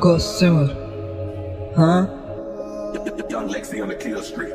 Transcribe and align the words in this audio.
ਗੁੱਸਮ 0.00 0.66
ਹਾਂ 1.78 2.06
Young 3.30 3.48
Lexi 3.48 3.80
on 3.82 3.88
the 3.90 3.96
kill 4.02 4.18
street. 4.22 4.52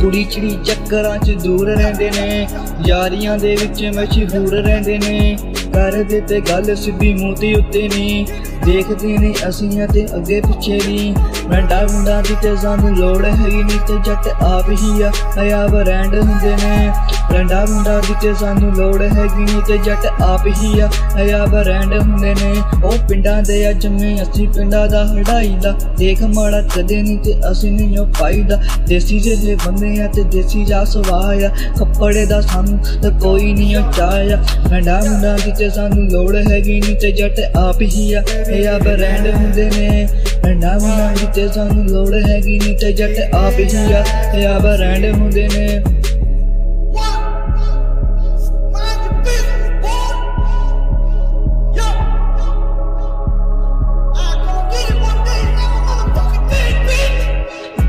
ਕੁੜੀ 0.00 0.22
ਚਿੜੀ 0.24 0.50
ਚੱਕਰਾਂ 0.64 1.16
'ਚ 1.18 1.30
ਦੂਰ 1.44 1.66
ਰਹਿੰਦੇ 1.68 2.10
ਨੇ, 2.10 2.46
ਯਾਰੀਆਂ 2.86 3.36
ਦੇ 3.38 3.54
ਵਿੱਚ 3.56 3.82
ਮਸ਼ਹੂਰ 3.96 4.54
ਰਹਿੰਦੇ 4.54 4.98
ਨੇ 4.98 5.36
ਕਰਦੇ 5.74 6.20
ਤੇ 6.20 6.40
ਗੱਲ 6.40 6.74
ਸਿੱਧੀ 6.76 7.14
ਮੂੰਹ 7.14 7.58
ਉੱਤੇ 7.58 7.88
ਨਹੀਂ 7.88 8.26
ਦੇਖਦੇ 8.64 9.18
ਨੇ 9.18 9.34
ਅਸੀਂ 9.48 9.84
ਅਤੇ 9.84 10.06
ਅੱਗੇ 10.16 10.40
ਪਿੱਛੇ 10.40 10.76
ਨਹੀਂ 10.76 11.14
ਰੰਡਾ 11.52 11.80
ਮੁੰਡਾ 11.92 12.20
ਦੀ 12.20 12.34
ਤੇ 12.42 12.56
ਸਾਨੂੰ 12.56 12.96
ਲੋੜ 12.96 13.24
ਹੈਗੀ 13.24 13.62
ਨਹੀਂ 13.62 13.78
ਤੇ 13.88 13.94
ਜੱਟ 14.06 14.28
ਆਪ 14.42 14.70
ਹੀ 14.70 15.02
ਆ 15.02 15.12
ਆਇਆ 15.38 15.66
ਬਰੈਂਡ 15.66 16.14
ਹੁੰਦੇ 16.14 16.50
ਨੇ। 16.50 16.90
ਰੰਡਾ 17.32 17.64
ਮੁੰਡਾ 17.70 18.00
ਦੀ 18.00 18.14
ਤੇ 18.20 18.34
ਸਾਨੂੰ 18.34 18.72
ਲੋੜ 18.74 19.02
ਹੈਗੀ 19.02 19.44
ਨਹੀਂ 19.44 19.62
ਤੇ 19.62 19.78
ਜੱਟ 19.78 20.06
ਆਪ 20.22 20.46
ਹੀ 20.46 20.80
ਆ 20.80 20.88
ਆਇਆ 21.14 21.46
ਬਰੈਂਡ 21.46 21.94
ਹੁੰਦੇ 21.94 22.34
ਨੇ। 22.34 22.54
ਉਹ 22.84 22.92
ਪਿੰਡਾਂ 23.08 23.42
ਦੇ 23.42 23.66
ਆ 23.66 23.72
ਜੰਮੇ, 23.72 24.22
ਅਸੀਂ 24.22 24.48
ਪਿੰਡਾਂ 24.48 24.88
ਦਾ 24.88 25.04
ਹੜਾਈ 25.06 25.56
ਦਾ। 25.62 25.72
ਦੇਖ 25.98 26.22
ਮਾੜਾ 26.22 26.62
ਕਦੇ 26.62 27.02
ਨਹੀਂ 27.02 27.18
ਤੇ 27.18 27.34
ਅਸੀਂ 27.50 27.72
ਨਹੀਂ 27.72 27.98
ਉਹ 27.98 28.06
ਪਾਈਦਾ 28.20 28.60
ਦੇਸੀ 28.88 29.18
ਜਿਹੇ 29.20 29.56
ਬੰਦੇ 29.66 30.02
ਆ 30.02 30.06
ਤੇ 30.06 30.22
ਦੇਸੀ 30.22 30.64
ਜਾ 30.64 30.84
ਸਵਾਇਆ 30.84 31.48
ਕੱਪੜੇ 31.78 32.26
ਦਾ 32.26 32.40
ਸਾਨੂੰ 32.40 32.78
ਤੇ 33.02 33.10
ਕੋਈ 33.22 33.52
ਨਹੀਂ 33.52 33.76
ਉਹ 33.76 33.92
ਚਾਹਿਆ। 33.92 34.42
ਰੰਡਾ 34.72 35.00
ਮੁੰਡਾ 35.10 35.36
ਦੀ 35.44 35.52
ਤੇ 35.60 35.70
ਸਾਨੂੰ 35.70 36.08
ਲੋੜ 36.10 36.36
ਹੈਗੀ 36.36 36.80
ਨਹੀਂ 36.80 36.96
ਤੇ 36.96 37.12
ਜੱਟ 37.12 37.40
ਆਪ 37.56 37.82
ਹੀ 37.82 38.12
ਆ। 38.12 38.22
ਇਹ 38.50 38.68
ਆ 38.68 38.78
ਬਰੈਂਡ 38.78 39.26
ਹੁੰਦੇ 39.34 39.64
ਨੇ। 39.64 40.08
ਰੰਡਾ 40.46 40.78
ਮੁੰਡਾ 40.78 41.14
ਦੀ 41.20 41.26
ਤੇ 41.34 41.48
ਸਾਨੂੰ 41.48 41.86
ਲੋੜ 41.86 42.14
ਹੈਗੀ 42.28 42.58
ਨਹੀਂ 42.58 42.78
ਤੇ 42.78 42.92
ਜੱਟ 42.92 43.34
ਆਪ 43.34 43.58
ਹੀ 43.58 43.92
ਆ। 43.92 44.04
ਇਹ 44.36 44.46
ਆ 44.46 44.58
ਬਰੈਂਡ 44.58 45.04
ਹੁੰਦੇ 45.14 45.48
ਨੇ। 45.54 45.82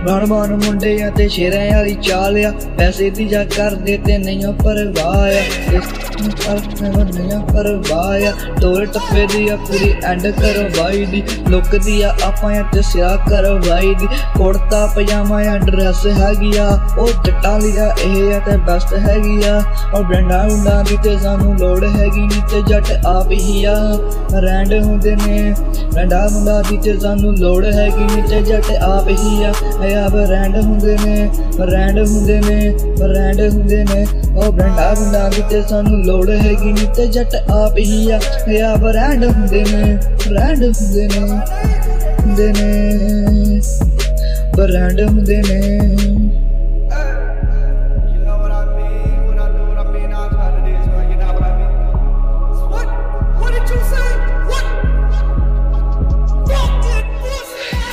Bitch. 0.06 0.18
ਮਨ 0.18 0.26
ਮਨ 0.26 0.56
ਮੁੰਡਿਆਂ 0.66 1.12
ਤੇ 1.12 1.28
ਸ਼ੇਰਾਂ 1.28 1.78
ਵਾਲੀ 1.78 1.94
ਚਾਲ 1.94 2.46
ਆ। 2.46 2.54
ਪੈਸੇ 2.78 3.10
ਦੀ 3.10 3.26
ਜਾ 3.26 3.44
ਕਰਦੇ 3.44 3.98
ਤੇ 3.98 4.18
ਨਹੀਂ 4.18 4.46
ਓ 4.46 4.52
ਪਰਵਾਹ 4.52 5.16
ਆ। 5.16 5.30
ਇਸ 5.74 5.84
ਨੂੰ 6.22 6.32
ਪਰ 6.32 7.04
ਨਹੀਂ 7.04 7.34
ਓ 7.34 7.40
ਪਰਵਾਹ 7.40 8.28
ਆ। 8.28 8.34
ਟੋਲ 8.62 8.86
ਟੱਪੇ 8.86 9.28
ਦੀ 9.28 9.50
ਆ, 9.50 9.56
ਪੂਰੀ 9.56 9.94
ਐਂਡ 10.04 10.28
ਕਰੋ 10.28 10.84
ਬਾਈ 10.84 11.06
ਦੀ। 11.06 11.24
ਲੁੱਕ 11.50 11.76
ਦੀ 11.76 12.02
ਆ, 12.02 12.16
ਆਪਾਂ 12.24 12.56
ਆ 12.56 12.64
ਤੇ 12.74 12.82
ਸਿਆ 12.82 13.16
ਕਰੋ 13.16 13.58
ਬਾਈ 13.58 13.96
ਦੀ। 13.96 14.08
ਕੁੜਤਾ, 14.38 14.94
ਪਜਾਮਾ 14.96 15.44
ਆ 15.44 15.58
ਡਰੈਸ 15.58 16.08
ਹੈਗੀ 16.08 16.58
ਆ। 16.58 16.80
ਉਹ 17.00 17.08
ਜੱਟਾਂ 17.08 17.60
ਦੀ 17.60 17.78
ਆ, 17.78 17.96
ਇਹ 18.06 18.34
ਆ 18.34 18.40
ਤੇ 18.40 18.58
ਬੈਸਟ 18.58 18.94
ਹੈਗੀ 18.94 19.44
ਆ। 19.44 19.64
ਉਹ 19.94 20.04
ਬ੍ਰਾਂਡਾਂ 20.04 20.50
ਹੁੰਦਾਂ 20.50 20.84
ਦੀ 20.84 20.98
ਤੇ 21.04 21.18
ਸਾਨੂੰ 21.18 21.58
ਲੋੜ 21.58 21.84
ਹੈਗੀ 21.84 22.22
ਨਹੀਂ 22.22 22.42
ਤੇ 22.42 22.62
ਜੱਟ 22.68 23.06
ਆਪ 23.06 23.32
ਹੀ 23.32 23.66
ਆ। 23.66 23.76
ਰੈਂਡ 24.42 24.74
ਹੁੰਦੇ 24.74 25.16
ਨੇ 25.16 25.56
ਰੰਡਾ 25.98 26.30
ਮੁੰਡਾ 26.32 26.62
ਦੀ 26.62 26.78
ਤੇ 26.78 27.00
ਸਾਨੂੰ 27.00 27.38
ਲੋੜ 27.38 27.66
ਹੈਗੀ 27.66 28.04
ਨਹੀਂ 28.04 28.24
ਤੇ 28.24 28.42
ਜੱਟ 28.42 28.72
ਆਪ 28.72 29.08
ਹੀ 29.08 29.44
ਆ। 29.44 29.54
ਇਹ 29.86 29.91
ਆ 29.94 30.08
ਬ੍ਰਾਂਡ 30.10 30.58
ਹੁੰਦੇ 30.58 30.98
ਨੇ 31.06 31.30
ਬ੍ਰਾਂਡ 31.58 32.00
ਹੁੰਦੇ 32.00 32.40
ਨੇ 32.40 32.70
ਬ੍ਰਾਂਡ 33.00 33.42
ਹੁੰਦੇ 33.42 33.84
ਨੇ। 33.84 34.06
ਉਹ 34.36 34.52
ਬ੍ਰਾਂਡਾ 34.52 34.94
ਮੁੰਡਾ 35.00 35.30
ਦੀ 35.30 35.44
ਤੇ 35.50 35.62
ਸਾਨੂੰ 35.70 36.04
ਲੋੜ 36.06 36.30
ਹੈਗੀ 36.30 36.72
ਨਹੀਂ 36.74 36.88
ਤੇ 36.88 37.08
ਜੱਟ 37.08 37.36
ਆਪ 37.36 37.78
ਹੀ 37.78 38.12
ਆ। 38.12 38.20
ਇਹ 38.48 38.64
ਆ 38.64 38.76
ਬ੍ਰਾਂਡ 38.76 39.26
ਹੁੰਦੇ 39.26 39.64
ਨੇ 39.74 39.98
ਬ੍ਰਾਂਡ 40.30 40.64
ਹੁੰਦੇ 40.64 41.08
ਨੇ 41.08 41.20
ਹੁੰਦੇ 42.22 42.48
ਨੇ। 42.48 43.62
ਬ੍ਰਾਂਡ 44.56 45.02
ਹੁੰਦੇ 45.02 45.42
ਨੇ। 45.50 46.51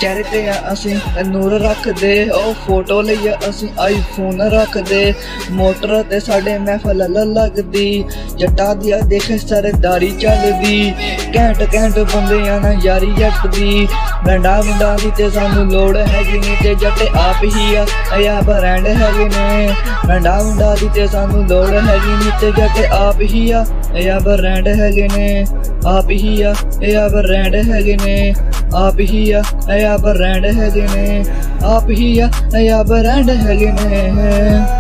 ਚਿਹਰੇ 0.01 0.23
ਤੇ 0.23 0.47
ਆ, 0.49 0.55
ਅਸੀਂ 0.73 0.97
ਨੂਰ 1.27 1.53
ਰੱਖਦੇ, 1.61 2.29
ਉਹ 2.31 2.55
ਫੋਟੋ 2.67 3.01
ਲਈ 3.03 3.29
ਆ, 3.29 3.37
ਅਸੀਂ 3.49 3.69
ਆਈਫੋਨ 3.81 4.41
ਰੱਖਦੇ, 4.53 5.15
ਮੋਟਰ 5.51 6.03
ਤੇ 6.03 6.21
ਸਾਡੇ 6.21 6.59
ਮਹਿਫਲ 6.59 7.05
ਲ 7.09 7.25
ਲੱਗਦੀ, 7.33 8.05
ਜੱਟਾਂ 8.37 8.75
ਦੀ 8.75 8.91
ਆ 8.91 8.99
ਦੇਖ 9.01 9.31
ਸਰਦਾਰੀ 9.41 10.11
ਚੱਲਦੀ, 10.11 10.93
ਘੈਂਟ 11.37 11.63
ਘੈਂਟ 11.75 11.99
ਬੰਦੇ 12.15 12.49
ਆ 12.49 12.59
ਨਾ 12.59 12.73
ਯਾਰੀ 12.85 13.13
ਜੱਟ 13.19 13.47
ਦੀ 13.47 13.87
ਰੰਡਾ 14.27 14.61
ਮੁੰਡਾ 14.63 14.95
ਦੀ 15.03 15.11
ਤੇ 15.17 15.31
ਸਾਨੂੰ 15.31 15.67
ਲੋੜ 15.71 15.97
ਹੈਗੀ 15.97 16.39
ਨਹੀਂ 16.39 16.57
ਤੇ 16.63 16.75
ਜੱਟ 16.75 17.03
ਆਪ 17.17 17.45
ਹੀ 17.45 17.75
ਆ 17.77 17.87
ਆਇਆ 18.13 18.41
ਬਰੈਂਡ 18.41 18.87
ਹੈਗੇ 18.87 19.25
ਨੇ। 19.29 19.69
ਰੰਡਾ 20.09 20.39
ਮੁੰਡਾ 20.43 20.75
ਦੀ 20.81 20.89
ਤੇ 20.95 21.07
ਸਾਨੂੰ 21.07 21.47
ਲੋੜ 21.49 21.69
ਹੈਗੀ 21.69 22.11
ਨਹੀਂ 22.11 22.33
ਤੇ 22.41 22.51
ਜੱਟ 22.53 22.93
ਆਪ 22.93 23.21
ਹੀ 23.23 23.51
ਆ 23.51 23.65
ਆਇਆ 23.95 24.19
ਬਰੈਂਡ 24.19 24.69
ਹੈਗੇ 24.69 25.09
ਨੇ। 25.17 25.45
ਆਪ 25.87 26.11
ਹੀ 26.11 26.43
ਆ, 26.43 26.55
ਇਹ 26.83 26.97
ਆ 26.99 27.09
ਬਰੈਂਡ 27.09 27.55
ਹੈਗੇ 27.55 27.97
ਨੇ। 27.97 28.35
ਆਪ 28.75 29.01
ਹੀ 29.01 29.31
ਆ, 29.31 29.43
ਇਹ 29.75 29.87
ਆ 29.87 29.97
ਬਰੈਂਡ 29.97 30.47
ਹੈਗੇ 30.47 30.87
ਨੇ। 30.95 31.25
ਆਪ 31.65 31.91
ਹੀ 31.91 32.19
ਆ, 32.19 32.31
ਇਹ 32.59 32.71
ਆ 32.73 32.83
ਬਰੈਂਡ 32.83 33.31
ਹੈਗੇ 33.31 33.73
ਨੇ। 33.73 34.13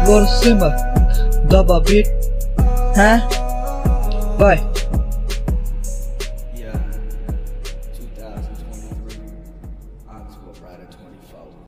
ਗੁਰਸਿਮ 0.06 0.58
ਦਬਾ 1.46 1.78
ਬੀਟ 1.78 2.06
ਹੈ? 2.98 3.20
ਬਾਏ 4.40 4.56